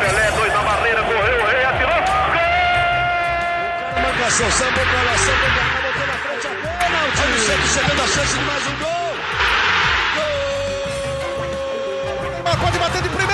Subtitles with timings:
[0.00, 2.02] Pelé, dois na barreira, correu, o rei atirou.
[2.34, 2.42] Gol!
[4.02, 5.48] Marcação, samba lá, samba
[5.80, 6.50] botou na frente a.
[6.86, 9.14] Olha o Santos chegando a chance de mais um gol.
[12.44, 12.56] Gol!
[12.60, 13.33] Pode bater de primeira.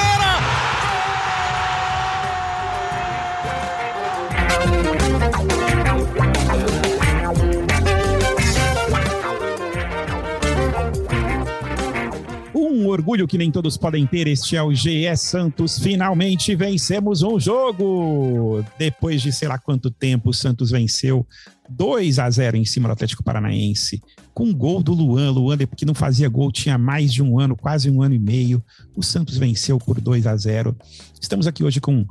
[12.91, 15.79] Orgulho que nem todos podem ter, este é o GE Santos.
[15.79, 18.65] Finalmente vencemos um jogo!
[18.79, 21.27] Depois de sei lá quanto tempo, o Santos venceu
[21.69, 24.03] 2 a 0 em cima do Atlético Paranaense,
[24.35, 25.31] com gol do Luan.
[25.31, 28.63] Luan, que não fazia gol, tinha mais de um ano, quase um ano e meio.
[28.95, 30.77] O Santos venceu por 2 a 0
[31.21, 32.07] Estamos aqui hoje com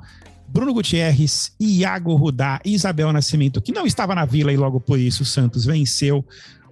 [0.48, 5.24] Bruno Gutierrez, Iago Rudá Isabel Nascimento, que não estava na vila e logo por isso
[5.24, 6.26] o Santos venceu.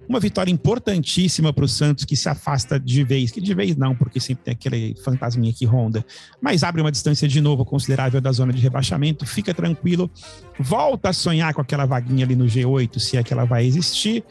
[0.08, 3.94] Uma vitória importantíssima para o Santos, que se afasta de vez, que de vez não,
[3.94, 6.04] porque sempre tem aquele fantasminha que ronda,
[6.40, 10.10] mas abre uma distância de novo considerável da zona de rebaixamento, fica tranquilo,
[10.58, 14.24] volta a sonhar com aquela vaguinha ali no G8, se é que ela vai existir,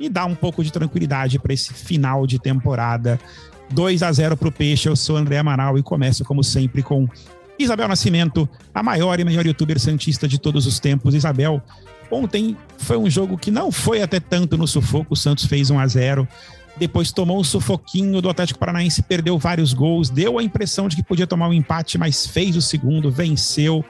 [0.00, 3.20] e dá um pouco de tranquilidade para esse final de temporada.
[3.70, 7.08] 2 a 0 para o Peixe, eu sou André Amaral e começo, como sempre, com
[7.56, 11.14] Isabel Nascimento, a maior e melhor youtuber santista de todos os tempos.
[11.14, 11.62] Isabel,
[12.10, 15.78] Ontem foi um jogo que não foi até tanto no sufoco, o Santos fez 1
[15.78, 16.28] a 0
[16.80, 21.02] depois tomou um sufoquinho do Atlético Paranaense, perdeu vários gols, deu a impressão de que
[21.02, 23.84] podia tomar um empate, mas fez o segundo, venceu.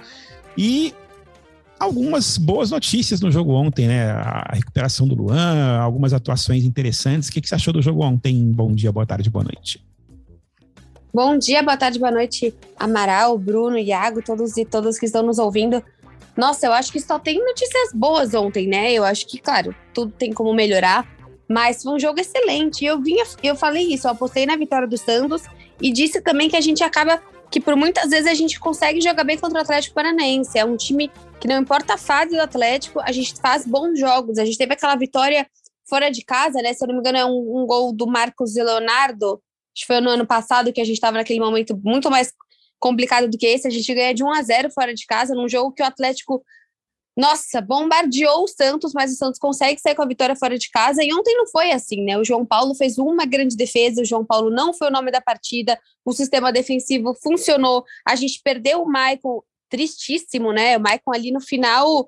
[0.58, 0.92] E
[1.78, 4.10] algumas boas notícias no jogo ontem, né?
[4.10, 7.28] A recuperação do Luan, algumas atuações interessantes.
[7.28, 8.50] O que, você achou do jogo ontem?
[8.50, 9.80] Bom dia, boa tarde, boa noite.
[11.12, 15.38] Bom dia, boa tarde, boa noite, Amaral, Bruno, Iago, todos e todas que estão nos
[15.38, 15.82] ouvindo.
[16.36, 18.92] Nossa, eu acho que só tem notícias boas ontem, né?
[18.92, 21.06] Eu acho que, claro, tudo tem como melhorar,
[21.48, 22.84] mas foi um jogo excelente.
[22.84, 25.42] Eu vinha, eu falei isso, eu apostei na vitória do Santos
[25.80, 29.24] e disse também que a gente acaba que por muitas vezes a gente consegue jogar
[29.24, 30.56] bem contra o Atlético Paranaense.
[30.56, 34.38] É um time que não importa a fase do Atlético, a gente faz bons jogos.
[34.38, 35.46] A gente teve aquela vitória
[35.88, 36.72] fora de casa, né?
[36.72, 39.42] Se eu não me engano, é um, um gol do Marcos Leonardo.
[39.74, 42.32] Acho que foi no ano passado que a gente estava naquele momento muito mais
[42.80, 43.68] complicado do que esse.
[43.68, 46.42] A gente ganha de 1 a 0 fora de casa, num jogo que o Atlético,
[47.16, 51.04] nossa, bombardeou o Santos, mas o Santos consegue sair com a vitória fora de casa.
[51.04, 52.18] E ontem não foi assim, né?
[52.18, 55.20] O João Paulo fez uma grande defesa, o João Paulo não foi o nome da
[55.20, 57.84] partida, o sistema defensivo funcionou.
[58.08, 60.76] A gente perdeu o Maicon tristíssimo, né?
[60.76, 62.06] O Maicon ali no final,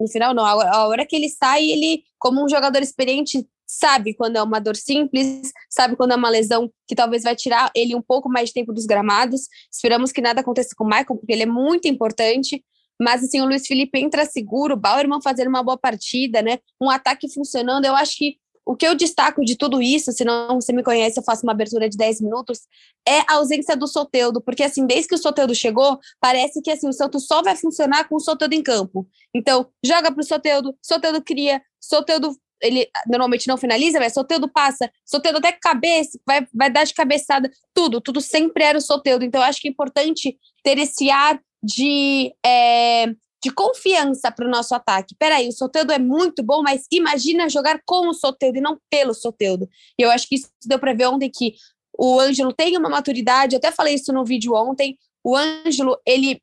[0.00, 3.46] no final não, a hora que ele sai, ele, como um jogador experiente,
[3.78, 7.70] sabe quando é uma dor simples, sabe quando é uma lesão que talvez vai tirar
[7.74, 9.48] ele um pouco mais de tempo dos gramados.
[9.72, 12.64] Esperamos que nada aconteça com o Michael, porque ele é muito importante.
[13.00, 16.58] Mas assim, o Luiz Felipe entra seguro, o Bauerman fazendo uma boa partida, né?
[16.80, 17.84] Um ataque funcionando.
[17.84, 18.36] Eu acho que
[18.66, 21.52] o que eu destaco de tudo isso, se não você me conhece, eu faço uma
[21.52, 22.60] abertura de 10 minutos,
[23.06, 26.88] é a ausência do Soteudo, porque assim, desde que o Soteudo chegou, parece que assim,
[26.88, 29.06] o Santos só vai funcionar com o Soteudo em campo.
[29.34, 34.90] Então, joga para o Soteudo, Soteudo cria, Soteudo ele normalmente não finaliza, mas Soteudo passa,
[35.04, 39.24] Soteudo até cabeça, vai, vai dar de cabeçada, tudo, tudo sempre era o Soteudo.
[39.24, 43.06] Então, eu acho que é importante ter esse ar de, é,
[43.42, 45.14] de confiança para o nosso ataque.
[45.18, 49.14] Peraí, o Soteudo é muito bom, mas imagina jogar com o Soteudo e não pelo
[49.14, 49.68] Soteudo.
[49.98, 51.54] E eu acho que isso deu para ver ontem que
[51.98, 56.42] o Ângelo tem uma maturidade, eu até falei isso no vídeo ontem, o Ângelo, ele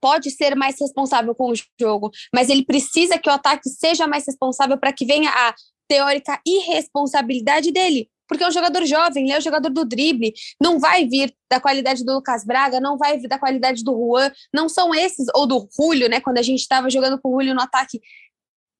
[0.00, 4.24] pode ser mais responsável com o jogo, mas ele precisa que o ataque seja mais
[4.26, 5.54] responsável para que venha a
[5.88, 8.08] teórica irresponsabilidade dele.
[8.28, 11.58] Porque é um jogador jovem, ele é um jogador do drible, não vai vir da
[11.58, 15.46] qualidade do Lucas Braga, não vai vir da qualidade do Juan, não são esses, ou
[15.46, 16.20] do Julio, né?
[16.20, 17.98] Quando a gente estava jogando com o Julio no ataque,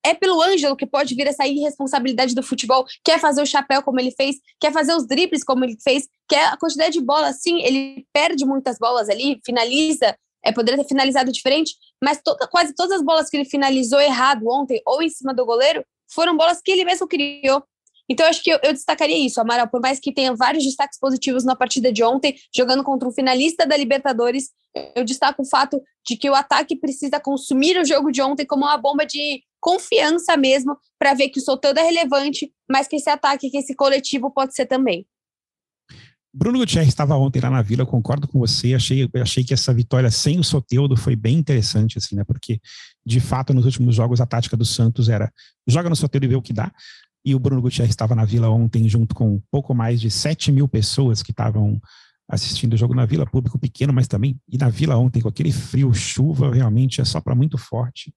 [0.04, 2.84] é pelo Ângelo que pode vir essa irresponsabilidade do futebol.
[3.02, 6.48] Quer fazer o chapéu como ele fez, quer fazer os dribles como ele fez, quer
[6.48, 7.40] a quantidade de bolas.
[7.40, 10.14] Sim, ele perde muitas bolas ali, finaliza
[10.44, 14.80] é, poderia ter finalizado diferente, mas quase todas as bolas que ele finalizou errado ontem,
[14.86, 17.62] ou em cima do goleiro, foram bolas que ele mesmo criou.
[18.10, 19.68] Então, acho que eu, eu, destacaria isso, Amaral.
[19.68, 23.66] Por mais que tenha vários destaques positivos na partida de ontem, jogando contra um finalista
[23.66, 24.50] da Libertadores,
[24.94, 28.64] eu destaco o fato de que o ataque precisa consumir o jogo de ontem como
[28.64, 33.10] uma bomba de confiança mesmo, para ver que o Soteldo é relevante, mas que esse
[33.10, 35.06] ataque, que esse coletivo pode ser também.
[36.38, 40.08] Bruno Gutierrez estava ontem lá na Vila, concordo com você, achei, achei que essa vitória
[40.08, 42.60] sem o Soteudo foi bem interessante, assim, né, porque,
[43.04, 45.32] de fato, nos últimos jogos, a tática do Santos era
[45.66, 46.70] joga no Soteudo e vê o que dá,
[47.24, 50.68] e o Bruno Gutierrez estava na Vila ontem junto com pouco mais de 7 mil
[50.68, 51.80] pessoas que estavam
[52.30, 55.50] assistindo o jogo na Vila, público pequeno, mas também, e na Vila ontem, com aquele
[55.50, 58.14] frio, chuva, realmente é só para muito forte.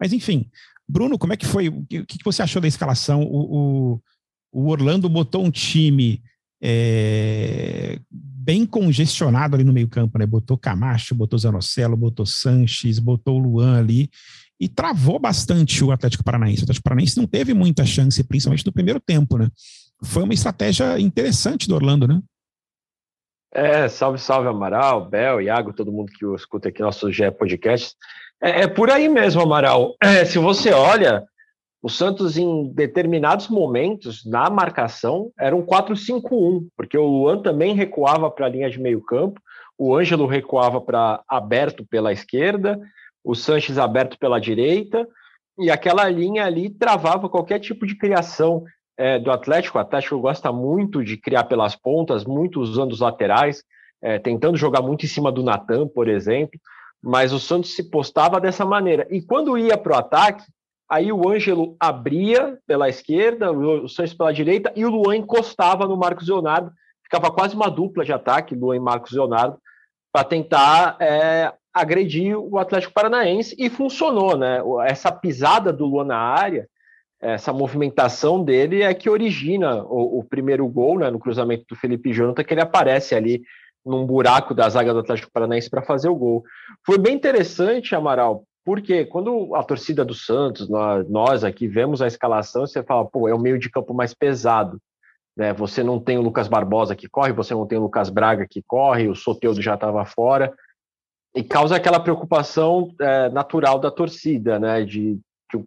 [0.00, 0.48] Mas, enfim,
[0.88, 3.22] Bruno, como é que foi, o que, que você achou da escalação?
[3.22, 4.02] O, o,
[4.52, 6.22] o Orlando botou um time
[6.62, 10.24] é, bem congestionado ali no meio-campo, né?
[10.24, 14.08] Botou Camacho, botou Zanocelo, botou Sanches, botou Luan ali
[14.60, 16.60] e travou bastante o Atlético Paranaense.
[16.60, 19.48] O Atlético Paranaense não teve muita chance, principalmente no primeiro tempo, né?
[20.04, 22.20] Foi uma estratégia interessante do Orlando, né?
[23.54, 27.94] É, salve, salve Amaral, Bel, Iago, todo mundo que escuta aqui nosso GE Podcast.
[28.40, 29.94] É, é por aí mesmo, Amaral.
[30.00, 31.24] É, se você olha,
[31.82, 38.30] o Santos, em determinados momentos, na marcação, era um 4-5-1, porque o Luan também recuava
[38.30, 39.40] para a linha de meio campo,
[39.76, 42.78] o Ângelo recuava para aberto pela esquerda,
[43.24, 45.04] o Sanches aberto pela direita,
[45.58, 48.62] e aquela linha ali travava qualquer tipo de criação
[48.96, 49.76] é, do Atlético.
[49.76, 53.64] O Atlético gosta muito de criar pelas pontas, muito usando os laterais,
[54.00, 56.60] é, tentando jogar muito em cima do Natan, por exemplo.
[57.02, 59.06] Mas o Santos se postava dessa maneira.
[59.10, 60.44] E quando ia para o ataque,
[60.92, 65.96] aí o Ângelo abria pela esquerda, o Santos pela direita, e o Luan encostava no
[65.96, 66.70] Marcos Leonardo.
[67.02, 69.58] Ficava quase uma dupla de ataque, Luan e Marcos Leonardo,
[70.12, 73.56] para tentar é, agredir o Atlético Paranaense.
[73.58, 74.58] E funcionou, né?
[74.84, 76.68] Essa pisada do Luan na área
[77.22, 82.12] essa movimentação dele é que origina o, o, primeiro gol, né, no cruzamento do Felipe
[82.12, 83.42] Jonathan, que ele aparece ali
[83.86, 86.42] num buraco da zaga do Atlético Paranaense para fazer o gol.
[86.84, 92.66] Foi bem interessante, Amaral, porque quando a torcida do Santos, nós, aqui vemos a escalação,
[92.66, 94.80] você fala, pô, é o meio de campo mais pesado.
[95.36, 95.52] Né?
[95.54, 98.62] Você não tem o Lucas Barbosa que corre, você não tem o Lucas Braga que
[98.62, 100.54] corre, o Soteudo já estava fora,
[101.34, 104.84] e causa aquela preocupação é, natural da torcida, né?
[104.84, 105.18] De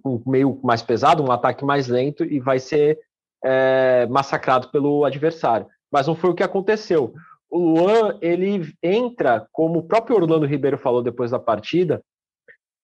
[0.03, 3.00] um meio mais pesado, um ataque mais lento e vai ser
[3.44, 5.68] é, massacrado pelo adversário.
[5.92, 7.13] Mas não foi o que aconteceu.
[7.50, 12.01] O Luan ele entra, como o próprio Orlando Ribeiro falou depois da partida,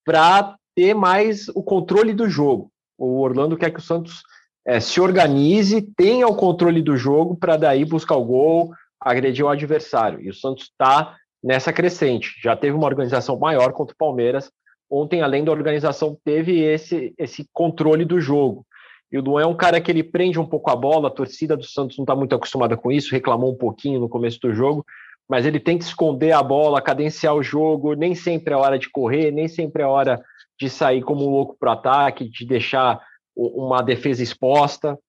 [0.06, 2.72] para ter mais o controle do jogo.
[2.98, 4.24] O Orlando quer que o Santos
[4.66, 9.50] é, se organize, tenha o controle do jogo para daí buscar o gol, agredir o
[9.50, 10.22] adversário.
[10.22, 12.36] E o Santos está nessa crescente.
[12.42, 14.52] Já teve uma organização maior contra o Palmeiras,
[14.90, 18.66] ontem, além da organização, teve esse, esse controle do jogo.
[19.12, 21.58] E o Luan é um cara que ele prende um pouco a bola, a torcida
[21.58, 24.86] do Santos não está muito acostumada com isso, reclamou um pouquinho no começo do jogo,
[25.32, 28.90] mas ele tem que esconder a bola, cadenciar o jogo, nem sempre é hora de
[28.90, 30.22] correr, nem sempre é hora
[30.60, 33.00] de sair como um louco para o ataque, de deixar
[33.34, 35.00] uma defesa exposta.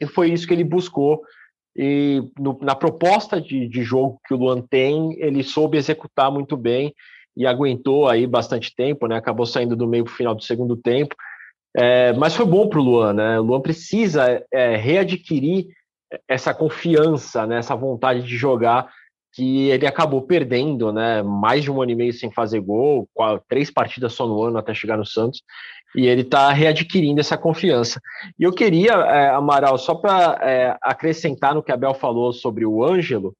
[0.00, 1.20] E foi isso que ele buscou.
[1.76, 6.56] E no, na proposta de, de jogo que o Luan tem, ele soube executar muito
[6.56, 6.94] bem
[7.36, 9.16] e aguentou aí bastante tempo, né?
[9.16, 11.14] Acabou saindo do meio para final do segundo tempo.
[11.76, 13.38] É, mas foi bom para o Luan, né?
[13.38, 15.66] O Luan precisa é, readquirir
[16.26, 17.58] essa confiança, né?
[17.58, 18.90] essa vontade de jogar
[19.32, 21.22] que ele acabou perdendo, né?
[21.22, 23.08] Mais de um ano e meio sem fazer gol,
[23.48, 25.42] três partidas só no ano até chegar no Santos,
[25.96, 28.00] e ele está readquirindo essa confiança.
[28.38, 32.66] E eu queria, é, Amaral, só para é, acrescentar no que a Bel falou sobre
[32.66, 33.34] o Ângelo,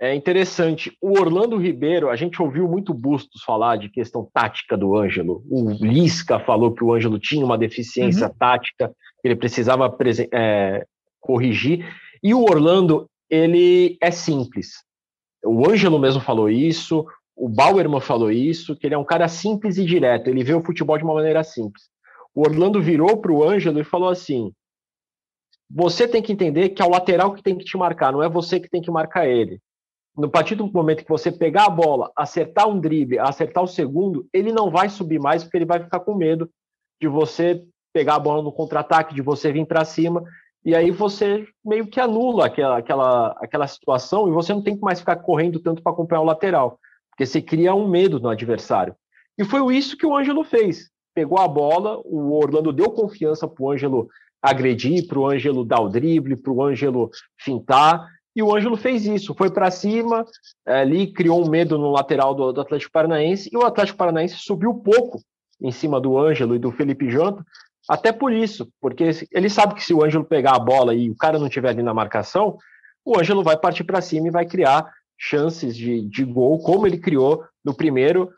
[0.00, 0.92] é interessante.
[1.00, 5.42] O Orlando Ribeiro, a gente ouviu muito Bustos falar de questão tática do Ângelo.
[5.48, 8.34] O Lisca falou que o Ângelo tinha uma deficiência uhum.
[8.38, 8.88] tática,
[9.22, 9.96] que ele precisava
[10.32, 10.84] é,
[11.20, 11.86] corrigir.
[12.22, 14.84] E o Orlando, ele é simples.
[15.44, 17.06] O Ângelo mesmo falou isso,
[17.36, 20.64] o Bauerman falou isso, que ele é um cara simples e direto, ele vê o
[20.64, 21.84] futebol de uma maneira simples.
[22.34, 24.52] O Orlando virou para o Ângelo e falou assim:
[25.70, 28.28] você tem que entender que é o lateral que tem que te marcar, não é
[28.28, 29.60] você que tem que marcar ele
[30.16, 34.28] no partir do momento que você pegar a bola, acertar um drible, acertar o segundo,
[34.32, 36.48] ele não vai subir mais porque ele vai ficar com medo
[37.00, 40.22] de você pegar a bola no contra-ataque, de você vir para cima,
[40.64, 44.82] e aí você meio que anula aquela, aquela, aquela situação e você não tem que
[44.82, 46.78] mais ficar correndo tanto para acompanhar o lateral,
[47.10, 48.94] porque você cria um medo no adversário.
[49.36, 50.90] E foi isso que o Ângelo fez.
[51.14, 54.08] Pegou a bola, o Orlando deu confiança para o Ângelo
[54.42, 58.06] agredir, para o Ângelo dar o drible, para o Ângelo fintar,
[58.36, 60.26] e o Ângelo fez isso, foi para cima,
[60.66, 64.36] é, ali criou um medo no lateral do, do, Atlético Paranaense, e o Atlético Paranaense
[64.38, 65.20] subiu pouco
[65.62, 67.44] em cima do Ângelo e do Felipe Jonta,
[67.88, 71.16] até por isso, porque ele sabe que se o Ângelo pegar a bola e o
[71.16, 72.56] cara não estiver ali na marcação,
[73.04, 76.98] o Ângelo vai partir para cima e vai criar chances de, de gol, como ele
[76.98, 78.30] criou no primeiro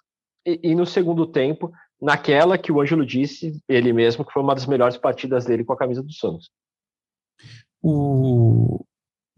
[0.45, 4.55] e, e no segundo tempo, naquela que o Ângelo disse, ele mesmo, que foi uma
[4.55, 6.51] das melhores partidas dele com a camisa do Santos.
[7.83, 8.85] O,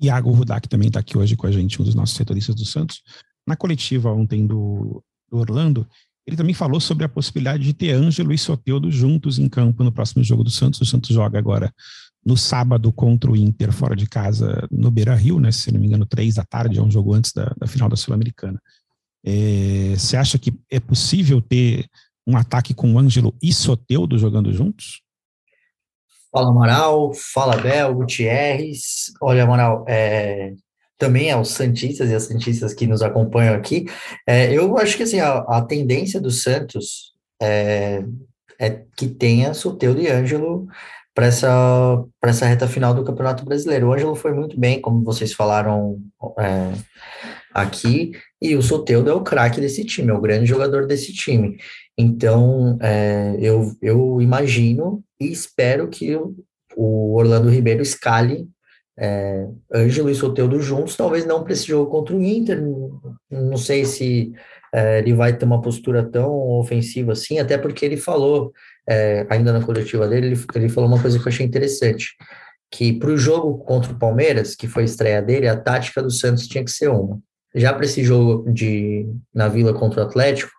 [0.00, 3.02] Iago Rudak também está aqui hoje com a gente, um dos nossos setoristas do Santos.
[3.46, 5.88] Na coletiva ontem do, do Orlando,
[6.28, 9.90] ele também falou sobre a possibilidade de ter Ângelo e Soteudo juntos em campo no
[9.90, 10.78] próximo jogo do Santos.
[10.78, 11.73] O Santos joga agora
[12.23, 15.50] no sábado contra o Inter, fora de casa, no Beira Rio, né?
[15.50, 17.97] Se não me engano, três da tarde, é um jogo antes da, da final da
[17.97, 18.61] Sul-Americana.
[19.25, 21.87] É, você acha que é possível ter
[22.26, 25.00] um ataque com Ângelo e Soteudo jogando juntos?
[26.30, 29.14] Fala Amaral, fala Bel, Gutierrez.
[29.23, 30.52] Olha, Amaral, é,
[30.98, 33.86] também aos Santistas e as Santistas que nos acompanham aqui,
[34.26, 38.04] é, eu acho que assim, a, a tendência do Santos é,
[38.58, 40.66] é que tenha Soteldo e Ângelo
[41.14, 43.88] para essa, essa reta final do Campeonato Brasileiro.
[43.88, 45.98] O Ângelo foi muito bem, como vocês falaram
[46.38, 46.72] é,
[47.52, 51.58] aqui, e o Soteldo é o craque desse time, é o grande jogador desse time.
[51.96, 56.16] Então, é, eu, eu imagino e espero que
[56.76, 58.48] o Orlando Ribeiro escale
[58.98, 62.60] é, Ângelo e Soteldo juntos, talvez não para esse jogo contra o Inter,
[63.30, 64.32] não sei se
[64.74, 68.52] é, ele vai ter uma postura tão ofensiva assim, até porque ele falou,
[68.88, 72.16] é, ainda na coletiva dele, ele, ele falou uma coisa que eu achei interessante,
[72.70, 76.10] que para o jogo contra o Palmeiras, que foi a estreia dele, a tática do
[76.10, 77.18] Santos tinha que ser uma.
[77.54, 80.52] Já para esse jogo de na Vila contra o Atlético,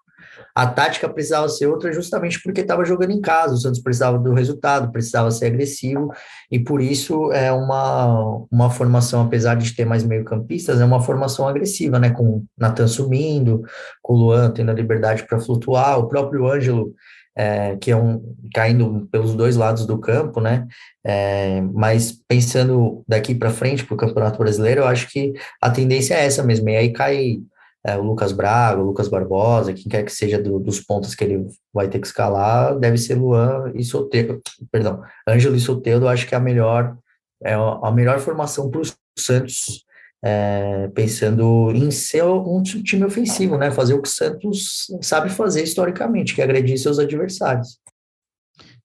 [0.55, 4.33] a tática precisava ser outra justamente porque estava jogando em casa, o Santos precisava do
[4.33, 6.11] resultado, precisava ser agressivo,
[6.51, 11.47] e por isso é uma, uma formação, apesar de ter mais meio-campistas, é uma formação
[11.47, 12.09] agressiva, né?
[12.09, 13.63] Com Natan subindo,
[14.01, 16.93] com o Luan tendo a liberdade para flutuar, o próprio Ângelo.
[17.37, 20.67] É, que é um caindo pelos dois lados do campo, né?
[21.05, 26.15] É, mas pensando daqui para frente para o Campeonato Brasileiro, eu acho que a tendência
[26.15, 26.67] é essa mesmo.
[26.69, 27.37] E aí cai
[27.85, 31.23] é, o Lucas Braga, o Lucas Barbosa, quem quer que seja do, dos pontos que
[31.23, 36.27] ele vai ter que escalar, deve ser Luan e Soteldo, perdão, Ângelo e Soteldo, acho
[36.27, 36.97] que é a melhor,
[37.43, 38.83] é a melhor formação para o
[39.17, 39.85] Santos,
[40.21, 45.63] é, pensando em ser um time ofensivo, né, fazer o que o Santos sabe fazer
[45.63, 47.79] historicamente, que é agredir seus adversários.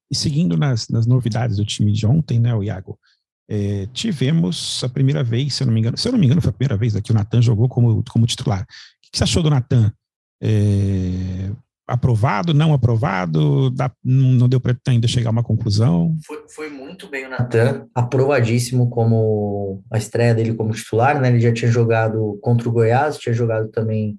[0.09, 2.97] E seguindo nas, nas novidades do time de ontem, né, o Iago,
[3.49, 6.41] é, tivemos a primeira vez, se eu não me engano, se eu não me engano,
[6.41, 8.61] foi a primeira vez que o Natan jogou como, como titular.
[8.61, 8.65] O
[9.11, 9.91] que você achou do Natan?
[10.41, 11.51] É,
[11.87, 13.69] aprovado, não aprovado?
[13.69, 16.15] Dá, não, não, deu para ainda chegar a uma conclusão?
[16.25, 21.29] Foi, foi muito bem o Natan, aprovadíssimo como a estreia dele como titular, né?
[21.29, 24.17] Ele já tinha jogado contra o Goiás, tinha jogado também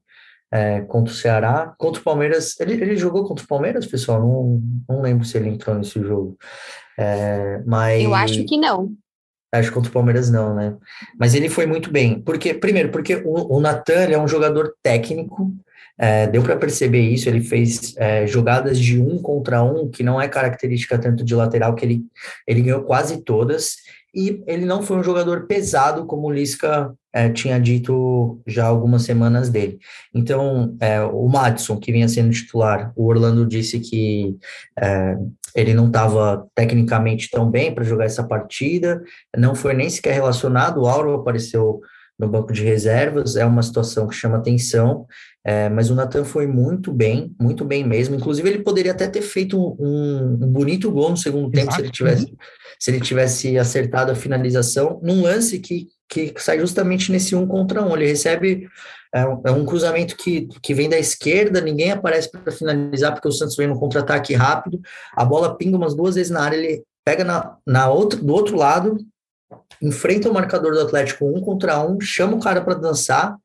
[0.53, 2.59] é, contra o Ceará, contra o Palmeiras.
[2.61, 4.21] Ele, ele jogou contra o Palmeiras, pessoal?
[4.21, 6.37] Não, não lembro se ele entrou nesse jogo.
[6.97, 8.03] É, mas...
[8.05, 8.95] Eu acho que não.
[9.59, 10.75] Acho contra o Palmeiras não, né?
[11.19, 12.21] Mas ele foi muito bem.
[12.21, 15.53] Porque, primeiro, porque o, o Natan é um jogador técnico,
[15.99, 17.29] é, deu para perceber isso.
[17.29, 21.75] Ele fez é, jogadas de um contra um, que não é característica tanto de lateral,
[21.75, 22.03] que ele,
[22.47, 23.77] ele ganhou quase todas.
[24.15, 29.03] E ele não foi um jogador pesado, como o Lisca é, tinha dito já algumas
[29.03, 29.79] semanas dele.
[30.15, 34.37] Então, é, o Madison, que vinha sendo titular, o Orlando disse que
[34.79, 35.17] é,
[35.55, 39.03] ele não estava tecnicamente tão bem para jogar essa partida,
[39.35, 41.81] não foi nem sequer relacionado, o Auro apareceu
[42.19, 45.07] no banco de reservas, é uma situação que chama atenção,
[45.43, 49.23] é, mas o Natan foi muito bem, muito bem mesmo, inclusive ele poderia até ter
[49.23, 52.35] feito um, um bonito gol no segundo tempo, se ele tivesse
[52.79, 57.83] se ele tivesse acertado a finalização, num lance que que sai justamente nesse um contra
[57.83, 57.97] um.
[57.97, 58.69] Ele recebe
[59.15, 63.33] é, é um cruzamento que, que vem da esquerda, ninguém aparece para finalizar, porque o
[63.33, 64.81] Santos vem no contra-ataque rápido,
[65.15, 68.57] a bola pinga umas duas vezes na área, ele pega na, na outro, do outro
[68.57, 68.99] lado,
[69.81, 73.37] enfrenta o marcador do Atlético um contra um, chama o cara para dançar,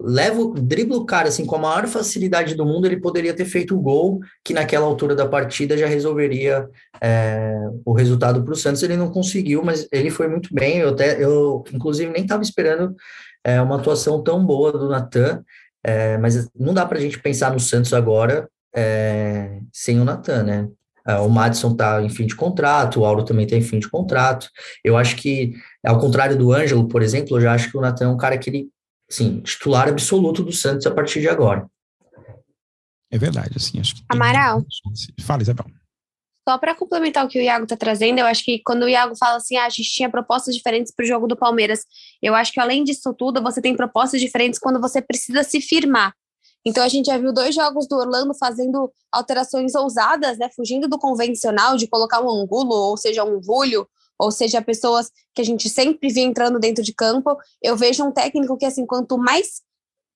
[0.00, 3.76] leva, dribla o cara assim com a maior facilidade do mundo, ele poderia ter feito
[3.76, 6.68] o gol que naquela altura da partida já resolveria
[7.00, 8.82] é, o resultado para o Santos.
[8.82, 10.78] Ele não conseguiu, mas ele foi muito bem.
[10.78, 12.94] Eu até, eu inclusive nem estava esperando
[13.42, 15.42] é, uma atuação tão boa do Natan,
[15.82, 20.42] é, mas não dá para a gente pensar no Santos agora é, sem o Natan,
[20.44, 20.68] né?
[21.06, 23.88] É, o Madison está em fim de contrato, o Auro também está em fim de
[23.88, 24.48] contrato.
[24.84, 28.04] Eu acho que, ao contrário do Ângelo, por exemplo, eu já acho que o Natan
[28.04, 28.68] é um cara que ele
[29.08, 31.68] sim, titular absoluto do Santos a partir de agora.
[33.10, 34.02] É verdade, assim, acho que.
[34.08, 34.62] Amaral.
[35.22, 35.66] Fala, Isabel.
[36.48, 39.14] Só para complementar o que o Iago está trazendo, eu acho que quando o Iago
[39.16, 41.84] fala assim, ah, a gente tinha propostas diferentes para o jogo do Palmeiras,
[42.22, 46.14] eu acho que além disso tudo, você tem propostas diferentes quando você precisa se firmar.
[46.64, 50.98] Então a gente já viu dois jogos do Orlando fazendo alterações ousadas, né, fugindo do
[50.98, 53.86] convencional de colocar um angulo, ou seja, um vulho,
[54.18, 57.36] ou seja, pessoas que a gente sempre via entrando dentro de campo.
[57.62, 59.62] Eu vejo um técnico que, assim, quanto mais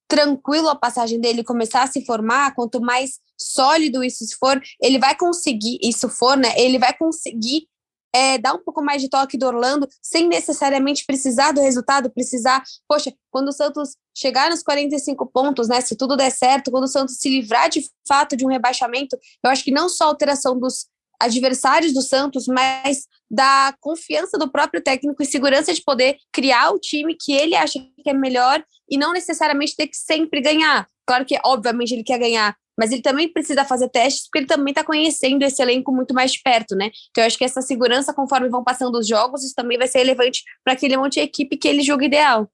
[0.09, 5.17] tranquilo a passagem dele começar a se formar, quanto mais sólido isso for, ele vai
[5.17, 6.53] conseguir, isso for, né?
[6.57, 7.67] Ele vai conseguir
[8.15, 12.63] é, dar um pouco mais de toque do Orlando, sem necessariamente precisar do resultado, precisar.
[12.87, 15.81] Poxa, quando o Santos chegar nos 45 pontos, né?
[15.81, 19.51] Se tudo der certo, quando o Santos se livrar de fato de um rebaixamento, eu
[19.51, 20.87] acho que não só a alteração dos
[21.25, 26.79] adversários do Santos, mas da confiança do próprio técnico e segurança de poder criar o
[26.79, 30.87] time que ele acha que é melhor e não necessariamente ter que sempre ganhar.
[31.07, 34.73] Claro que, obviamente, ele quer ganhar mas ele também precisa fazer testes porque ele também
[34.73, 36.91] está conhecendo esse elenco muito mais de perto, né?
[37.11, 39.99] Então eu acho que essa segurança, conforme vão passando os jogos, isso também vai ser
[39.99, 42.51] relevante para aquele monte de equipe que ele julga ideal.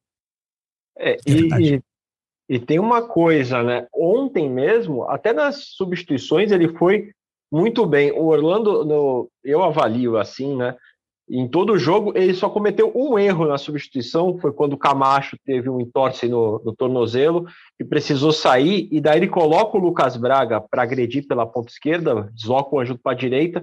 [0.98, 1.82] É, e, e,
[2.48, 3.86] e tem uma coisa, né?
[3.94, 7.12] Ontem mesmo, até nas substituições, ele foi
[7.50, 8.12] muito bem.
[8.12, 10.76] O Orlando, no, eu avalio assim, né?
[11.30, 15.36] Em todo o jogo, ele só cometeu um erro na substituição, foi quando o Camacho
[15.44, 17.44] teve um entorse no, no tornozelo
[17.78, 22.30] e precisou sair, e daí ele coloca o Lucas Braga para agredir pela ponta esquerda,
[22.32, 23.62] desloca o Anjo para a direita,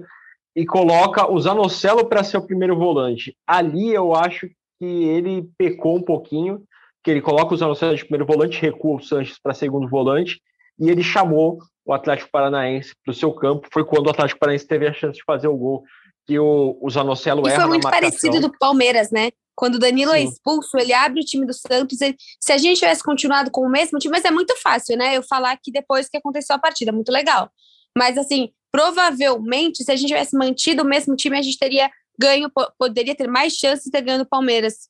[0.54, 3.36] e coloca o Zanocelo para ser o primeiro volante.
[3.44, 6.62] Ali eu acho que ele pecou um pouquinho,
[7.02, 10.40] que ele coloca o Zanocelo de primeiro volante, recua o Sanches para segundo volante,
[10.78, 13.68] e ele chamou o Atlético Paranaense para o seu campo.
[13.72, 15.84] Foi quando o Atlético Paranaense teve a chance de fazer o gol
[16.26, 19.30] que o, o Zanocelo erra foi muito parecido do Palmeiras, né?
[19.54, 20.24] Quando o Danilo é Sim.
[20.24, 22.00] é expulso, ele abre o time do Santos.
[22.00, 25.16] Ele, se a gente tivesse continuado com o mesmo time, mas é muito fácil, né?
[25.16, 27.48] Eu falar aqui depois que aconteceu a partida, muito legal.
[27.96, 31.88] Mas assim, provavelmente, se a gente tivesse mantido o mesmo time, a gente teria
[32.18, 34.88] ganho, poderia ter mais chances de ter ganho o Palmeiras.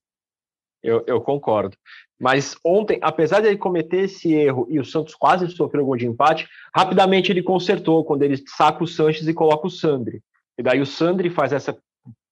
[0.83, 1.77] Eu, eu concordo.
[2.19, 6.07] Mas ontem, apesar de ele cometer esse erro e o Santos quase sofreu gol de
[6.07, 10.23] empate, rapidamente ele consertou quando ele saca o Sanches e coloca o Sandri.
[10.59, 11.77] E daí o Sandri faz essa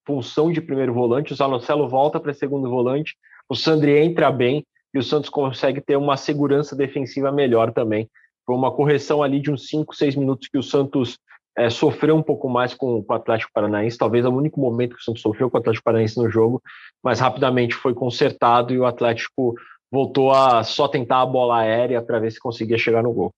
[0.06, 3.14] função de primeiro volante, o Zanocelo volta para segundo volante,
[3.48, 8.08] o Sandri entra bem e o Santos consegue ter uma segurança defensiva melhor também.
[8.46, 11.18] Foi uma correção ali de uns 5, 6 minutos que o Santos
[11.56, 14.94] é, sofreu um pouco mais com, com, o Atlético Paranaense, talvez é o único momento
[14.94, 16.62] que o Santos sofreu com o Atlético Paranaense no jogo,
[17.02, 19.54] mas rapidamente foi consertado e o Atlético
[19.90, 23.30] voltou a só tentar a bola aérea para ver se conseguia chegar no gol.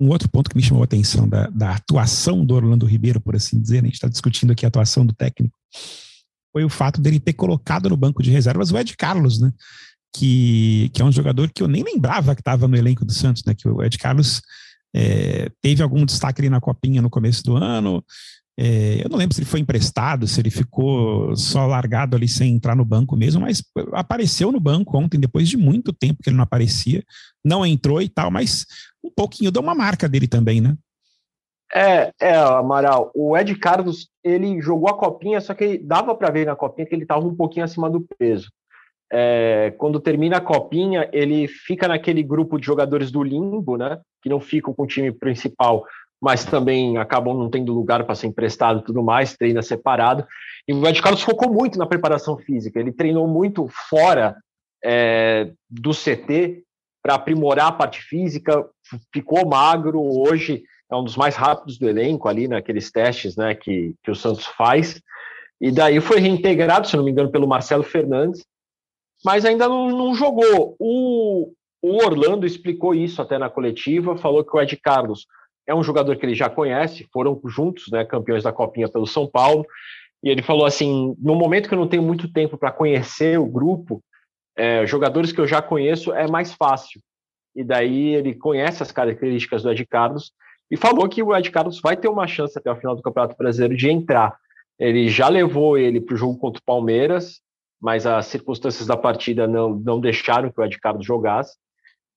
[0.00, 3.36] Um outro ponto que me chamou a atenção da, da atuação do Orlando Ribeiro, por
[3.36, 3.82] assim dizer, né?
[3.82, 5.54] a gente está discutindo aqui a atuação do técnico,
[6.52, 9.52] foi o fato dele ter colocado no banco de reservas o Ed Carlos, né?
[10.14, 13.42] Que, que é um jogador que eu nem lembrava que estava no elenco do Santos,
[13.44, 13.54] né?
[13.54, 14.42] Que o Ed Carlos
[14.94, 18.04] é, teve algum destaque ali na copinha no começo do ano,
[18.58, 22.54] é, eu não lembro se ele foi emprestado, se ele ficou só largado ali sem
[22.54, 26.36] entrar no banco mesmo, mas apareceu no banco ontem, depois de muito tempo que ele
[26.36, 27.02] não aparecia,
[27.44, 28.66] não entrou e tal, mas
[29.02, 30.76] um pouquinho deu uma marca dele também, né?
[31.74, 36.46] É, é, Amaral, o Ed Carlos, ele jogou a copinha, só que dava para ver
[36.46, 38.50] na copinha que ele estava um pouquinho acima do peso.
[39.10, 43.98] É, quando termina a copinha, ele fica naquele grupo de jogadores do limbo, né?
[44.22, 45.84] Que não ficam com o time principal,
[46.22, 50.24] mas também acabam não tendo lugar para ser emprestado e tudo mais, treina separado.
[50.68, 54.36] E o Ed Carlos focou muito na preparação física, ele treinou muito fora
[54.84, 56.62] é, do CT
[57.02, 58.64] para aprimorar a parte física,
[59.12, 63.94] ficou magro, hoje é um dos mais rápidos do elenco ali naqueles testes né, que,
[64.04, 65.02] que o Santos faz.
[65.60, 68.44] E daí foi reintegrado, se não me engano, pelo Marcelo Fernandes,
[69.24, 70.76] mas ainda não, não jogou.
[70.78, 75.26] O, o Orlando explicou isso até na coletiva, falou que o Ed Carlos
[75.66, 79.28] é um jogador que ele já conhece, foram juntos, né, campeões da Copinha pelo São
[79.28, 79.64] Paulo,
[80.22, 83.46] e ele falou assim, no momento que eu não tenho muito tempo para conhecer o
[83.46, 84.02] grupo,
[84.56, 87.00] é, jogadores que eu já conheço é mais fácil.
[87.54, 90.32] E daí ele conhece as características do Ed Carlos
[90.70, 93.36] e falou que o Ed Carlos vai ter uma chance até o final do Campeonato
[93.36, 94.36] Brasileiro de entrar.
[94.78, 97.40] Ele já levou ele para o jogo contra o Palmeiras,
[97.80, 101.56] mas as circunstâncias da partida não, não deixaram que o Ed Carlos jogasse.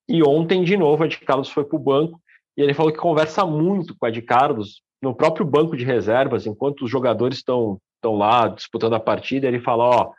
[0.08, 2.20] E ontem, de novo, o Ed Carlos foi para o banco
[2.58, 6.46] e ele falou que conversa muito com o Ed Carlos no próprio banco de reservas,
[6.46, 10.12] enquanto os jogadores estão estão lá disputando a partida, ele fala, ó,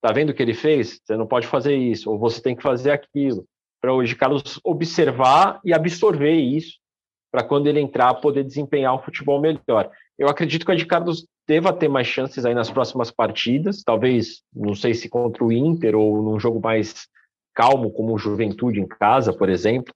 [0.00, 1.00] tá vendo o que ele fez?
[1.02, 3.44] Você não pode fazer isso, ou você tem que fazer aquilo,
[3.80, 6.78] para o Ed Carlos observar e absorver isso,
[7.32, 9.90] para quando ele entrar poder desempenhar um futebol melhor.
[10.16, 14.42] Eu acredito que o Ed Carlos deva ter mais chances aí nas próximas partidas, talvez,
[14.54, 17.08] não sei se contra o Inter ou num jogo mais
[17.52, 19.92] calmo, como o Juventude em casa, por exemplo,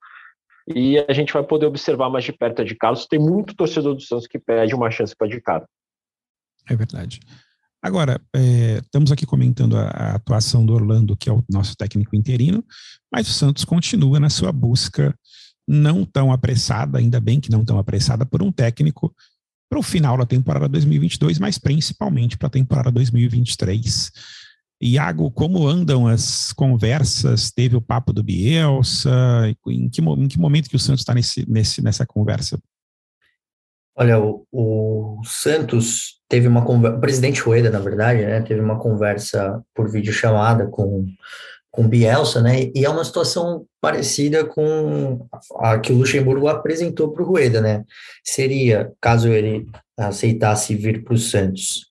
[0.74, 3.06] e a gente vai poder observar mais de perto a de Carlos.
[3.06, 5.68] Tem muito torcedor do Santos que pede uma chance para de Carlos.
[6.68, 7.20] É verdade.
[7.82, 12.16] Agora, é, estamos aqui comentando a, a, atuação do Orlando, que é o nosso técnico
[12.16, 12.64] interino,
[13.12, 15.14] mas o Santos continua na sua busca
[15.66, 19.14] não tão apressada, ainda bem que não tão apressada, por um técnico
[19.68, 24.10] para o final da temporada 2022, mas principalmente para a temporada 2023.
[24.80, 27.50] Iago, como andam as conversas?
[27.50, 29.10] Teve o papo do Bielsa?
[29.66, 32.58] Em que, em que momento que o Santos está nesse, nesse, nessa conversa?
[33.96, 38.78] Olha, o, o Santos teve uma conversa, o presidente Rueda, na verdade, né, teve uma
[38.78, 41.04] conversa por videochamada com,
[41.68, 47.24] com Bielsa, né, e é uma situação parecida com a que o Luxemburgo apresentou para
[47.24, 47.84] o Rueda, né,
[48.22, 49.66] seria, caso ele
[49.98, 51.86] aceitasse vir para o Santos,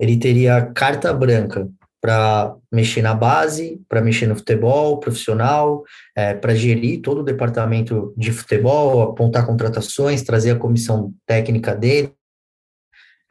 [0.00, 1.68] ele teria carta branca
[2.02, 5.84] para mexer na base, para mexer no futebol profissional,
[6.16, 12.12] é, para gerir todo o departamento de futebol, apontar contratações, trazer a comissão técnica dele,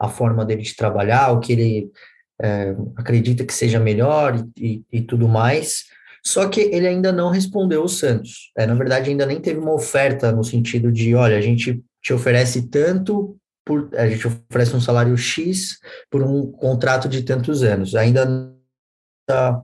[0.00, 1.90] a forma dele de trabalhar, o que ele
[2.40, 5.84] é, acredita que seja melhor e, e, e, tudo mais.
[6.24, 8.50] Só que ele ainda não respondeu o Santos.
[8.56, 12.14] É, na verdade, ainda nem teve uma oferta no sentido de, olha, a gente te
[12.14, 15.78] oferece tanto por, a gente oferece um salário X
[16.10, 17.94] por um contrato de tantos anos.
[17.94, 18.51] Ainda
[19.32, 19.62] está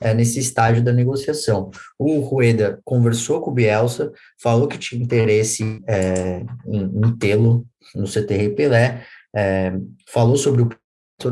[0.00, 1.70] é, nesse estágio da negociação.
[1.98, 8.06] O Rueda conversou com o Bielsa, falou que tinha interesse é, em, em tê-lo no
[8.06, 9.72] CTR Pelé, é,
[10.06, 10.68] falou sobre o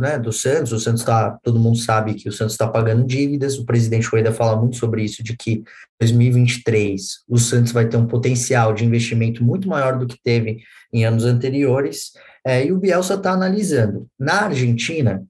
[0.01, 3.59] né, do Santos, o Santos está, todo mundo sabe que o Santos está pagando dívidas,
[3.59, 5.63] o presidente Rueda fala muito sobre isso, de que
[6.01, 11.05] 2023 o Santos vai ter um potencial de investimento muito maior do que teve em
[11.05, 12.13] anos anteriores,
[12.47, 14.07] é, e o Bielsa está analisando.
[14.19, 15.23] Na Argentina,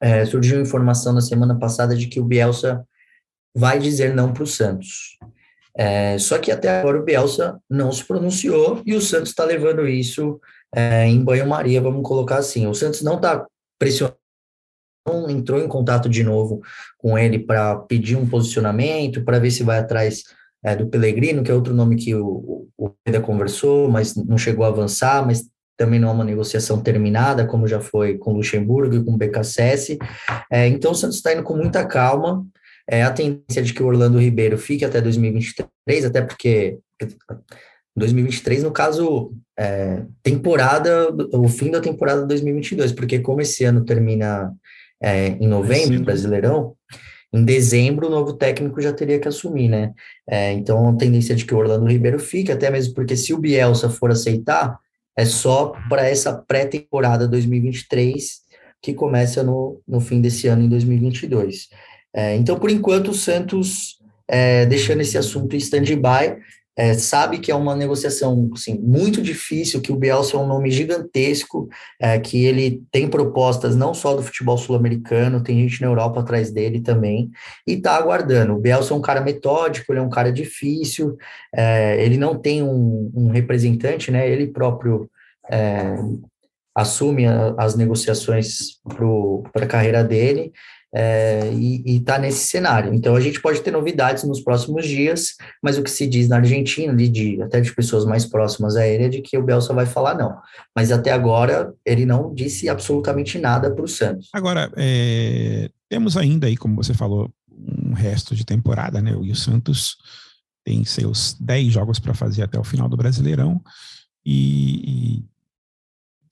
[0.00, 2.86] é, surgiu informação na semana passada de que o Bielsa
[3.54, 5.16] vai dizer não para o Santos.
[5.76, 9.86] É, só que até agora o Bielsa não se pronunciou e o Santos está levando
[9.86, 10.40] isso
[10.74, 12.66] é, em banho-maria, vamos colocar assim.
[12.66, 13.46] O Santos não está
[13.78, 14.16] pressionando,
[15.28, 16.60] entrou em contato de novo
[16.98, 20.24] com ele para pedir um posicionamento, para ver se vai atrás
[20.64, 24.64] é, do Pellegrino, que é outro nome que o, o Pedro conversou, mas não chegou
[24.64, 29.04] a avançar, mas também não é uma negociação terminada, como já foi com Luxemburgo e
[29.04, 29.98] com o BKSS.
[30.50, 32.44] É, então o Santos está indo com muita calma.
[32.88, 36.78] É, a tendência de que o Orlando Ribeiro fique até 2023, até porque
[37.96, 44.52] 2023, no caso, é, temporada, o fim da temporada 2022, porque como esse ano termina
[45.02, 46.74] é, em novembro, Brasileirão,
[47.32, 49.92] em dezembro o novo técnico já teria que assumir, né?
[50.28, 53.38] É, então a tendência de que o Orlando Ribeiro fique, até mesmo porque se o
[53.38, 54.78] Bielsa for aceitar,
[55.16, 58.44] é só para essa pré-temporada 2023
[58.82, 61.68] que começa no, no fim desse ano, em 2022.
[62.14, 63.98] É, então, por enquanto, o Santos,
[64.28, 66.36] é, deixando esse assunto em stand-by,
[66.76, 70.70] é, sabe que é uma negociação assim, muito difícil, que o Bielsa é um nome
[70.70, 76.20] gigantesco, é, que ele tem propostas não só do futebol sul-americano, tem gente na Europa
[76.20, 77.30] atrás dele também,
[77.66, 78.54] e está aguardando.
[78.54, 81.16] O Bielsa é um cara metódico, ele é um cara difícil,
[81.54, 84.28] é, ele não tem um, um, representante, né?
[84.28, 85.10] Ele próprio
[85.50, 85.96] é,
[86.74, 88.80] assume a, as negociações
[89.52, 90.52] para a carreira dele,
[90.98, 92.94] é, e está nesse cenário.
[92.94, 96.36] Então a gente pode ter novidades nos próximos dias, mas o que se diz na
[96.36, 99.84] Argentina, de, até de pessoas mais próximas a ele, é de que o Bielsa vai
[99.84, 100.34] falar não.
[100.74, 104.30] Mas até agora ele não disse absolutamente nada para o Santos.
[104.32, 109.10] Agora, é, temos ainda aí, como você falou, um resto de temporada, né?
[109.22, 109.98] E o Santos
[110.64, 113.60] tem seus 10 jogos para fazer até o final do Brasileirão.
[114.24, 115.24] E, e,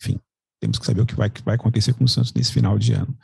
[0.00, 0.18] enfim,
[0.58, 2.94] temos que saber o que vai, que vai acontecer com o Santos nesse final de
[2.94, 3.14] ano.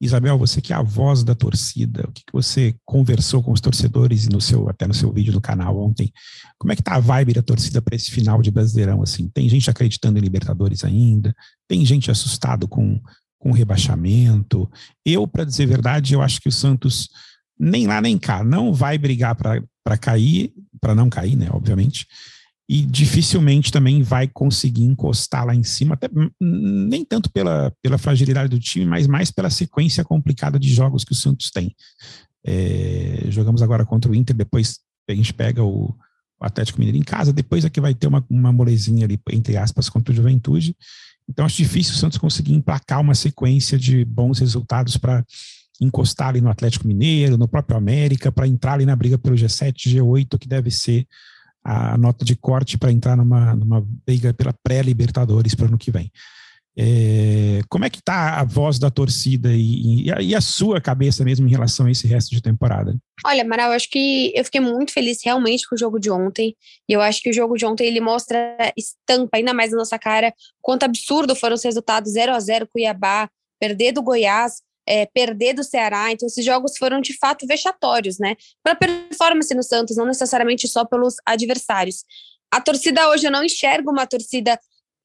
[0.00, 3.60] Isabel, você que é a voz da torcida, o que, que você conversou com os
[3.60, 6.12] torcedores e no seu, até no seu vídeo do canal ontem?
[6.58, 9.02] Como é que tá a vibe da torcida para esse final de Brasileirão?
[9.02, 11.34] Assim, tem gente acreditando em Libertadores ainda?
[11.68, 13.00] Tem gente assustado com,
[13.38, 14.70] com o rebaixamento?
[15.04, 17.08] Eu, para dizer a verdade, eu acho que o Santos
[17.58, 21.48] nem lá nem cá não vai brigar para cair, para não cair, né?
[21.52, 22.06] Obviamente
[22.68, 26.08] e dificilmente também vai conseguir encostar lá em cima, até,
[26.40, 31.12] nem tanto pela, pela fragilidade do time, mas mais pela sequência complicada de jogos que
[31.12, 31.74] o Santos tem.
[32.46, 35.94] É, jogamos agora contra o Inter, depois a gente pega o,
[36.40, 39.58] o Atlético Mineiro em casa, depois aqui é vai ter uma, uma molezinha ali, entre
[39.58, 40.74] aspas, contra o Juventude.
[41.28, 45.24] Então acho difícil o Santos conseguir emplacar uma sequência de bons resultados para
[45.80, 49.74] encostar ali no Atlético Mineiro, no próprio América, para entrar ali na briga pelo G7,
[49.88, 51.06] G8, que deve ser
[51.64, 55.90] a nota de corte para entrar numa, numa briga pela pré-Libertadores para o ano que
[55.90, 56.10] vem.
[56.76, 61.24] É, como é que está a voz da torcida e, e, e, a sua cabeça
[61.24, 62.96] mesmo em relação a esse resto de temporada?
[63.24, 66.56] Olha, Amaral, eu acho que eu fiquei muito feliz realmente com o jogo de ontem.
[66.88, 69.98] E eu acho que o jogo de ontem ele mostra estampa ainda mais na nossa
[69.98, 74.54] cara quanto absurdo foram os resultados 0 a 0 Cuiabá, perder do Goiás,
[74.86, 76.10] é, perder do Ceará.
[76.12, 78.36] Então, esses jogos foram de fato vexatórios, né?
[78.62, 82.04] Para performance no Santos, não necessariamente só pelos adversários.
[82.50, 84.58] A torcida hoje eu não enxergo uma torcida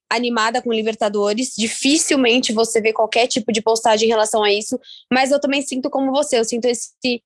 [0.10, 1.54] animada com Libertadores.
[1.58, 4.80] Dificilmente você vê qualquer tipo de postagem em relação a isso,
[5.12, 7.24] mas eu também sinto como você, eu sinto esse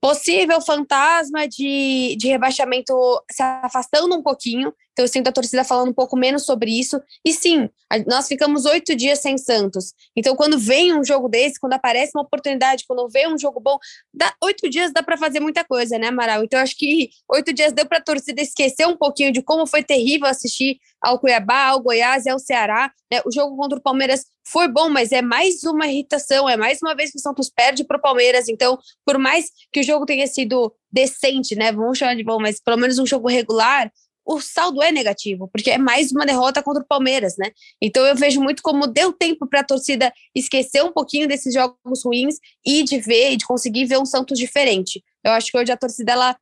[0.00, 2.92] possível fantasma de, de rebaixamento
[3.30, 4.74] se afastando um pouquinho.
[4.92, 7.00] Então eu sinto a torcida falando um pouco menos sobre isso.
[7.24, 7.68] E sim,
[8.06, 9.94] nós ficamos oito dias sem Santos.
[10.16, 13.78] Então quando vem um jogo desse, quando aparece uma oportunidade, quando vem um jogo bom,
[14.12, 16.44] dá, oito dias dá para fazer muita coisa, né, Amaral?
[16.44, 19.82] Então acho que oito dias deu para a torcida esquecer um pouquinho de como foi
[19.82, 22.90] terrível assistir ao Cuiabá, ao Goiás e ao Ceará.
[23.10, 23.20] Né?
[23.26, 26.94] O jogo contra o Palmeiras foi bom, mas é mais uma irritação, é mais uma
[26.94, 28.48] vez que o Santos perde para o Palmeiras.
[28.48, 31.72] Então, por mais que o jogo tenha sido decente, né?
[31.72, 33.90] Vamos chamar de bom, mas pelo menos um jogo regular,
[34.24, 37.50] o saldo é negativo, porque é mais uma derrota contra o Palmeiras, né?
[37.80, 42.04] Então eu vejo muito como deu tempo para a torcida esquecer um pouquinho desses jogos
[42.04, 45.02] ruins e de ver, e de conseguir ver um Santos diferente.
[45.24, 46.36] Eu acho que hoje a torcida ela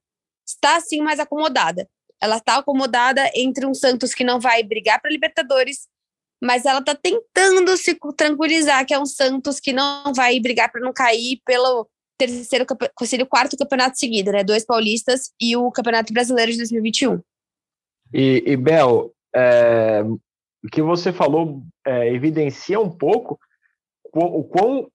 [0.46, 1.88] está assim mais acomodada.
[2.20, 5.88] Ela está acomodada entre um Santos que não vai brigar para Libertadores,
[6.42, 10.80] mas ela está tentando se tranquilizar que é um Santos que não vai brigar para
[10.80, 11.88] não cair pelo
[12.18, 12.66] terceiro,
[13.04, 14.44] seria o quarto campeonato seguido, né?
[14.44, 17.20] Dois paulistas e o Campeonato Brasileiro de 2021.
[18.12, 23.38] E, e Bel, é, o que você falou é, evidencia um pouco
[24.12, 24.88] o, quão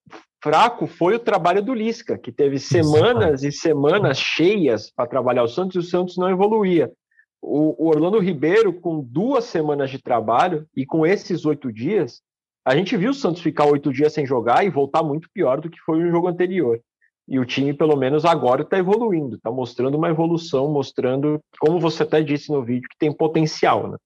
[0.44, 5.48] fraco foi o trabalho do Lisca, que teve semanas e semanas cheias para trabalhar o
[5.48, 6.92] Santos e o Santos não evoluía.
[7.42, 12.22] O, o Orlando Ribeiro, com duas semanas de trabalho e com esses oito dias,
[12.66, 15.70] a gente viu o Santos ficar oito dias sem jogar e voltar muito pior do
[15.70, 16.80] que foi no jogo anterior.
[17.28, 22.04] E o time, pelo menos agora, está evoluindo, está mostrando uma evolução, mostrando, como você
[22.04, 23.98] até disse no vídeo, que tem potencial, né?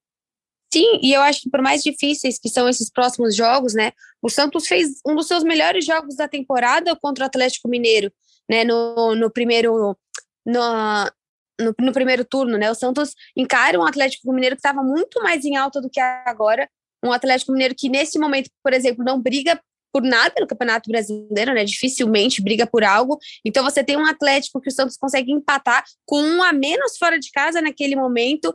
[0.71, 3.91] Sim, e eu acho que por mais difíceis que são esses próximos jogos, né?
[4.21, 8.11] O Santos fez um dos seus melhores jogos da temporada contra o Atlético Mineiro,
[8.47, 8.63] né?
[8.63, 9.97] No, no primeiro.
[10.45, 11.11] No,
[11.59, 12.71] no, no, primeiro turno, né?
[12.71, 16.69] O Santos encara um Atlético Mineiro que estava muito mais em alta do que agora.
[17.03, 19.59] Um Atlético Mineiro que, nesse momento, por exemplo, não briga
[19.91, 21.63] por nada no Campeonato Brasileiro, né?
[21.63, 23.17] Dificilmente briga por algo.
[23.43, 27.19] Então você tem um Atlético que o Santos consegue empatar com um a menos fora
[27.19, 28.53] de casa naquele momento.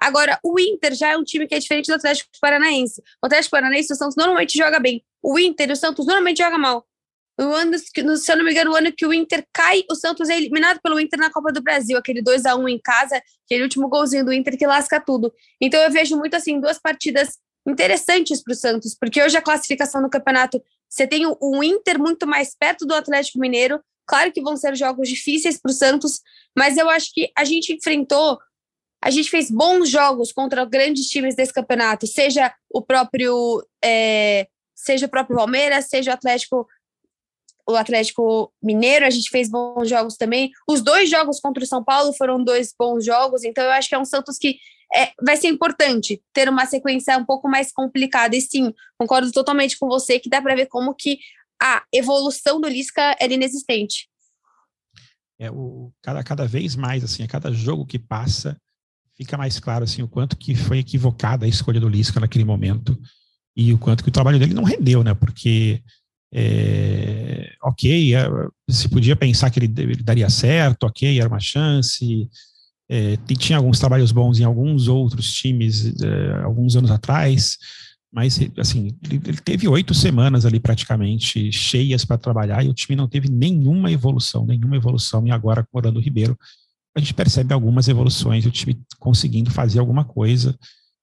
[0.00, 3.02] Agora, o Inter já é um time que é diferente do Atlético Paranaense.
[3.22, 5.04] O Atlético Paranaense, o Santos normalmente joga bem.
[5.22, 6.86] O Inter o Santos normalmente joga mal.
[7.38, 10.28] O ano, se eu não me engano, o ano que o Inter cai, o Santos
[10.28, 13.62] é eliminado pelo Inter na Copa do Brasil, aquele 2 a 1 em casa, aquele
[13.62, 15.32] último golzinho do Inter que lasca tudo.
[15.58, 20.00] Então eu vejo muito assim, duas partidas interessantes para o Santos, porque hoje a classificação
[20.00, 24.42] no campeonato, você tem o, o Inter muito mais perto do Atlético Mineiro, claro que
[24.42, 26.20] vão ser jogos difíceis para o Santos,
[26.56, 28.38] mas eu acho que a gente enfrentou,
[29.02, 35.06] a gente fez bons jogos contra grandes times desse campeonato, seja o próprio, é, seja
[35.06, 36.66] o próprio Palmeiras, seja o Atlético
[37.68, 40.50] o Atlético Mineiro, a gente fez bons jogos também.
[40.68, 43.94] Os dois jogos contra o São Paulo foram dois bons jogos, então eu acho que
[43.94, 44.58] é um Santos que
[44.94, 48.34] é, vai ser importante ter uma sequência um pouco mais complicada.
[48.36, 51.18] E sim, concordo totalmente com você que dá para ver como que
[51.62, 54.08] a evolução do Lisca é inexistente.
[55.38, 58.60] É, o, cada, cada vez mais, assim, a cada jogo que passa,
[59.16, 62.98] fica mais claro assim, o quanto que foi equivocada a escolha do Lisca naquele momento
[63.56, 65.14] e o quanto que o trabalho dele não rendeu, né?
[65.14, 65.82] Porque
[66.32, 68.28] é, ok, é,
[68.68, 72.28] se podia pensar que ele, ele, daria certo, ok, era uma chance,
[72.88, 77.56] é, tinha alguns trabalhos bons em alguns outros times é, alguns anos atrás,
[78.12, 82.96] mas assim ele, ele teve oito semanas ali praticamente cheias para trabalhar e o time
[82.96, 85.24] não teve nenhuma evolução, nenhuma evolução.
[85.26, 86.36] E agora com o Orlando Ribeiro
[86.96, 90.58] a gente percebe algumas evoluções, o time conseguindo fazer alguma coisa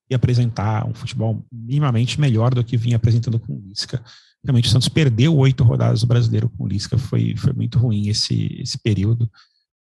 [0.09, 4.03] e apresentar um futebol minimamente melhor do que vinha apresentando com o Lisca.
[4.43, 8.07] Realmente o Santos perdeu oito rodadas do brasileiro com o Lisca, foi, foi muito ruim
[8.07, 9.29] esse, esse período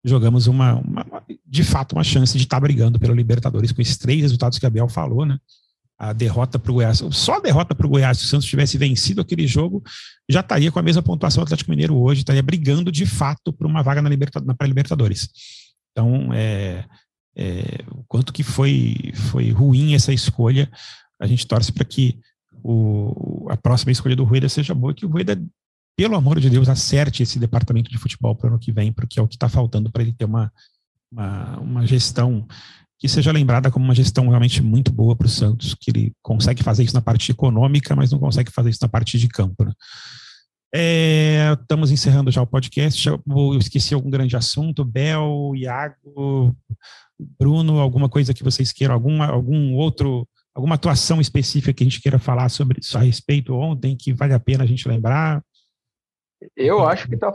[0.07, 1.05] jogamos uma, uma,
[1.45, 4.64] de fato uma chance de estar tá brigando pelo Libertadores com esses três resultados que
[4.64, 5.38] a Abel falou, né?
[5.99, 8.77] A derrota para o Goiás, só a derrota para o Goiás, se o Santos tivesse
[8.77, 9.83] vencido aquele jogo,
[10.29, 13.66] já estaria com a mesma pontuação do Atlético Mineiro hoje, estaria brigando de fato por
[13.66, 15.29] uma vaga na, Liberta, na pré-Libertadores.
[15.90, 16.85] Então, é,
[17.35, 20.71] é, o quanto que foi, foi ruim essa escolha,
[21.19, 22.19] a gente torce para que
[22.62, 25.40] o, a próxima escolha do Rueda seja boa, que o Rueda
[25.97, 29.19] pelo amor de Deus, acerte esse departamento de futebol para o ano que vem, porque
[29.19, 30.53] é o que está faltando para ele ter uma,
[31.11, 32.47] uma, uma, gestão
[32.99, 36.62] que seja lembrada como uma gestão realmente muito boa para o Santos, que ele consegue
[36.62, 39.64] fazer isso na parte econômica, mas não consegue fazer isso na parte de campo.
[39.64, 39.73] Né?
[40.75, 43.03] É, estamos encerrando já o podcast.
[43.03, 44.85] Já vou esquecer algum grande assunto.
[44.85, 46.55] Bel, Iago,
[47.38, 52.01] Bruno, alguma coisa que vocês queiram, algum, algum outro, alguma atuação específica que a gente
[52.01, 55.45] queira falar sobre isso a respeito ontem, que vale a pena a gente lembrar?
[56.57, 57.31] Eu acho que tá.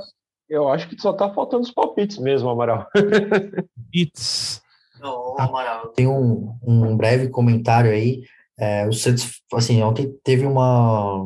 [0.49, 2.88] Eu acho que só tá faltando os palpites mesmo, Amaral.
[2.93, 4.62] Palpites.
[4.99, 8.23] Não, Amaral, tem um, um breve comentário aí.
[8.60, 11.23] É, o Santos, assim, ontem teve uma,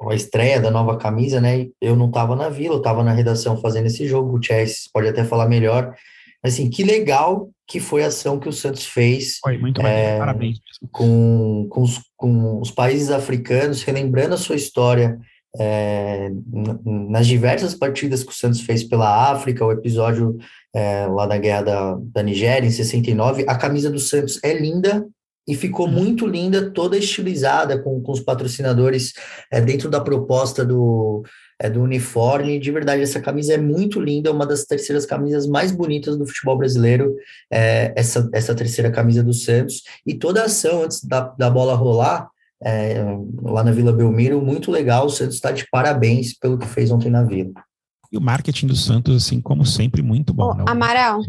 [0.00, 1.68] uma estreia da nova camisa, né?
[1.80, 4.36] Eu não estava na vila, eu estava na redação fazendo esse jogo.
[4.36, 5.94] O Chess pode até falar melhor.
[6.48, 9.38] Assim, que legal que foi a ação que o Santos fez.
[9.42, 10.58] Foi muito é, parabéns.
[10.92, 15.18] Com, com os, com, os, países africanos, relembrando a sua história
[15.58, 16.30] é,
[16.84, 20.36] nas diversas partidas que o Santos fez pela África, o episódio
[20.74, 23.44] é, lá da Guerra da, da Nigéria, em 69.
[23.48, 25.04] A camisa do Santos é linda,
[25.48, 25.92] e ficou uhum.
[25.92, 29.12] muito linda, toda estilizada com, com os patrocinadores
[29.50, 31.22] é, dentro da proposta do,
[31.58, 32.58] é, do uniforme.
[32.58, 36.58] De verdade, essa camisa é muito linda, uma das terceiras camisas mais bonitas do futebol
[36.58, 37.14] brasileiro,
[37.50, 39.82] é, essa, essa terceira camisa do Santos.
[40.06, 42.28] E toda a ação antes da, da bola rolar,
[42.62, 43.04] é,
[43.42, 45.06] lá na Vila Belmiro, muito legal.
[45.06, 47.52] O Santos está de parabéns pelo que fez ontem na Vila.
[48.10, 50.54] E o marketing do Santos, assim, como sempre, muito bom.
[50.54, 50.64] Né?
[50.68, 51.20] Amaral,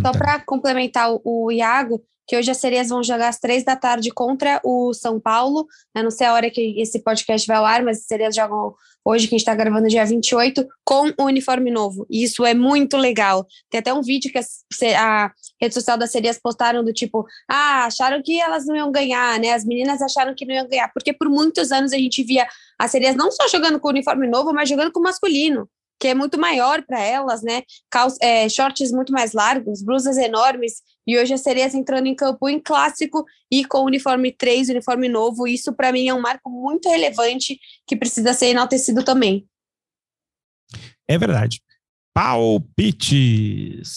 [0.00, 3.74] só para complementar o, o Iago, que hoje as sereias vão jogar às três da
[3.74, 5.66] tarde contra o São Paulo.
[5.94, 8.74] Eu não sei a hora que esse podcast vai ao ar, mas as sereias jogam
[9.04, 12.06] hoje, que a gente está gravando dia 28, com o uniforme novo.
[12.10, 13.46] E isso é muito legal.
[13.70, 14.42] Tem até um vídeo que a,
[14.98, 19.38] a rede social das sereias postaram do tipo, ah, acharam que elas não iam ganhar,
[19.38, 19.52] né?
[19.52, 22.46] As meninas acharam que não iam ganhar, porque por muitos anos a gente via
[22.78, 25.68] as sereias não só jogando com o uniforme novo, mas jogando com o masculino
[26.02, 27.62] que é muito maior para elas, né?
[28.20, 32.58] É, shorts muito mais largos, blusas enormes, e hoje as sereias entrando em campo em
[32.58, 35.46] clássico e com uniforme 3, uniforme novo.
[35.46, 39.46] Isso para mim é um marco muito relevante que precisa ser enaltecido também.
[41.06, 41.62] É verdade.
[42.12, 43.88] Palpites.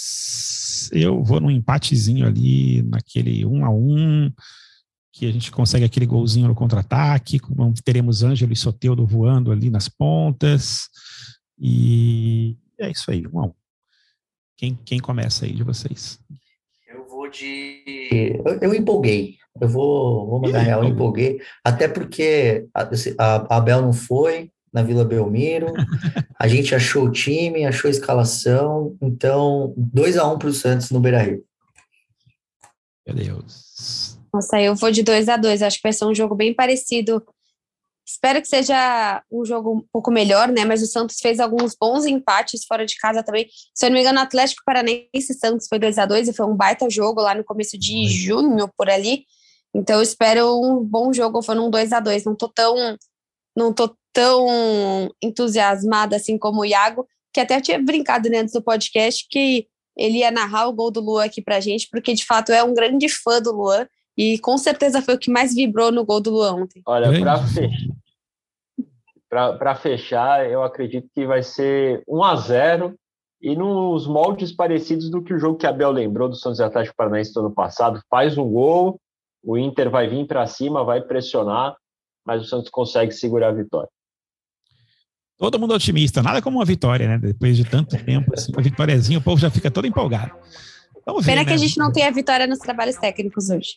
[0.92, 4.32] Eu vou num empatezinho ali, naquele um a um,
[5.12, 7.42] que a gente consegue aquele golzinho no contra-ataque.
[7.84, 10.88] Teremos Ângelo e Soteudo voando ali nas pontas.
[11.60, 13.52] E é isso aí, um
[14.58, 16.20] Quem, quem começa aí de vocês?
[16.88, 17.84] Eu vou de.
[18.46, 19.38] Eu, eu empolguei.
[19.60, 21.40] Eu vou, vou mandar real, eu empolguei.
[21.64, 25.68] Até porque a, a, a Bel não foi na Vila Belmiro.
[26.38, 28.98] a gente achou o time, achou a escalação.
[29.02, 31.46] Então, 2 a 1 um para o Santos no Beira Rio.
[33.08, 34.20] Meu Deus.
[34.34, 37.26] Nossa, eu vou de 2 a 2 Acho que vai ser um jogo bem parecido
[38.06, 40.64] Espero que seja um jogo um pouco melhor, né?
[40.64, 43.48] Mas o Santos fez alguns bons empates fora de casa também.
[43.74, 46.46] Se eu não me engano, Atlético Paranaense e Santos foi 2 a 2 e foi
[46.46, 49.26] um baita jogo lá no começo de junho, por ali.
[49.74, 52.96] Então eu espero um bom jogo, foi um 2 a 2 Não tô tão
[53.58, 58.62] não tô tão entusiasmada assim como o Iago, que até tinha brincado né, antes do
[58.62, 62.52] podcast que ele ia narrar o gol do Luan aqui pra gente, porque de fato
[62.52, 63.88] é um grande fã do Luan
[64.18, 66.82] e com certeza foi o que mais vibrou no gol do Luan ontem.
[66.86, 67.38] Olha, para
[69.36, 72.96] fechar, fechar, eu acredito que vai ser 1 a 0
[73.42, 76.96] e nos moldes parecidos do que o jogo que a Bel lembrou do Santos Atlético
[76.96, 78.02] Paranaense do ano passado.
[78.10, 79.00] Faz um gol,
[79.44, 81.76] o Inter vai vir para cima, vai pressionar,
[82.26, 83.90] mas o Santos consegue segurar a vitória.
[85.38, 87.18] Todo mundo otimista, nada como uma vitória, né?
[87.18, 90.32] Depois de tanto tempo, assim, uma vitóriazinha, o povo já fica todo empolgado.
[91.06, 91.48] Vamos ver, Pena né?
[91.48, 93.76] que a gente não tem a vitória nos trabalhos técnicos hoje.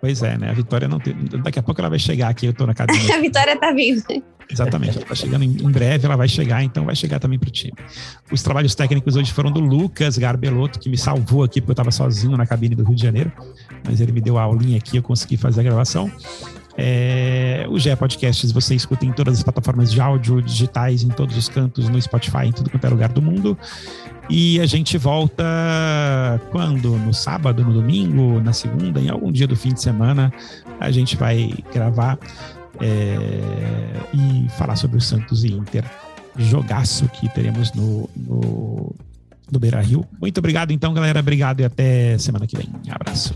[0.00, 0.50] Pois é, né?
[0.50, 1.14] A Vitória não tem.
[1.42, 3.14] Daqui a pouco ela vai chegar aqui, eu tô na academia.
[3.16, 4.04] a Vitória tá vindo.
[4.50, 7.50] Exatamente, ela tá chegando em, em, breve, ela vai chegar, então vai chegar também pro
[7.50, 7.74] time.
[8.32, 11.90] Os trabalhos técnicos hoje foram do Lucas Garbelotto, que me salvou aqui, porque eu tava
[11.90, 13.30] sozinho na cabine do Rio de Janeiro,
[13.84, 16.10] mas ele me deu a aulinha aqui, eu consegui fazer a gravação.
[16.80, 21.36] É, o GE Podcasts você escuta em todas as plataformas de áudio digitais, em todos
[21.36, 23.58] os cantos, no Spotify, em tudo quanto é lugar do mundo.
[24.30, 25.42] E a gente volta
[26.50, 26.96] quando?
[26.96, 30.32] No sábado, no domingo, na segunda, em algum dia do fim de semana,
[30.78, 32.16] a gente vai gravar
[32.80, 33.40] é,
[34.14, 35.84] e falar sobre o Santos e Inter.
[36.36, 38.94] Jogaço que teremos no, no,
[39.50, 40.04] no Beira Rio.
[40.20, 41.18] Muito obrigado, então, galera.
[41.18, 42.68] Obrigado e até semana que vem.
[42.88, 43.34] abraço.